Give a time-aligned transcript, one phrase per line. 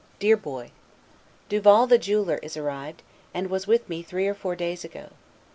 [0.17, 0.71] DEAR BOY:
[1.47, 3.03] Duval the jeweler, is arrived,
[3.35, 5.09] and was with me three or four days ago.